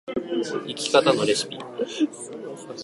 [0.65, 1.59] 生き方のレシピ